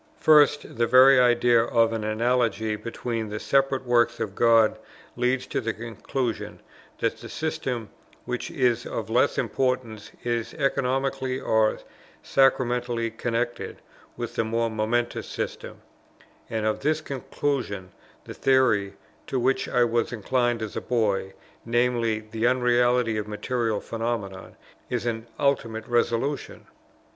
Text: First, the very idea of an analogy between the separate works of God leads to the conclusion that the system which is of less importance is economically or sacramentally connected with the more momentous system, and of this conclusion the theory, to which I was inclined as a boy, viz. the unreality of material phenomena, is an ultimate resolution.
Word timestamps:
First, 0.19 0.77
the 0.77 0.87
very 0.87 1.19
idea 1.19 1.61
of 1.63 1.93
an 1.93 2.03
analogy 2.03 2.75
between 2.75 3.29
the 3.29 3.39
separate 3.39 3.85
works 3.85 4.19
of 4.19 4.33
God 4.33 4.79
leads 5.15 5.45
to 5.45 5.61
the 5.61 5.75
conclusion 5.75 6.59
that 7.01 7.17
the 7.17 7.29
system 7.29 7.89
which 8.25 8.49
is 8.49 8.87
of 8.87 9.11
less 9.11 9.37
importance 9.37 10.11
is 10.23 10.55
economically 10.55 11.39
or 11.39 11.77
sacramentally 12.23 13.11
connected 13.11 13.77
with 14.17 14.33
the 14.33 14.43
more 14.43 14.71
momentous 14.71 15.27
system, 15.27 15.81
and 16.49 16.65
of 16.65 16.79
this 16.79 16.99
conclusion 16.99 17.91
the 18.23 18.33
theory, 18.33 18.95
to 19.27 19.39
which 19.39 19.69
I 19.69 19.83
was 19.83 20.11
inclined 20.11 20.63
as 20.63 20.75
a 20.75 20.81
boy, 20.81 21.33
viz. 21.63 22.23
the 22.31 22.47
unreality 22.47 23.17
of 23.17 23.27
material 23.27 23.79
phenomena, 23.79 24.53
is 24.89 25.05
an 25.05 25.27
ultimate 25.39 25.85
resolution. 25.85 26.65